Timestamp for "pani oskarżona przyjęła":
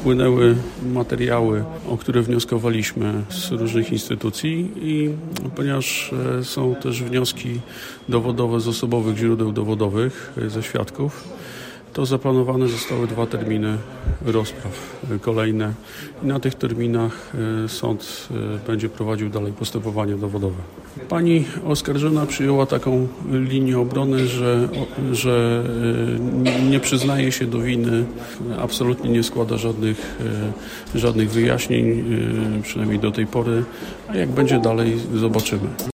21.08-22.66